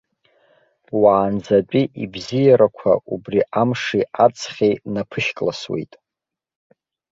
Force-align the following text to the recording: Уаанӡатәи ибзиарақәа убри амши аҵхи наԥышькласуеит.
Уаанӡатәи 1.01 1.83
ибзиарақәа 2.03 2.93
убри 3.13 3.39
амши 3.61 4.01
аҵхи 4.25 4.73
наԥышькласуеит. 4.93 5.93